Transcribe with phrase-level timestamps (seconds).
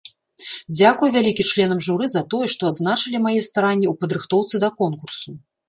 [0.77, 5.39] Дзякуй вялікі членам журы за тое, то адзначылі мае старанні ў падрыхтоўцы да конкурсу.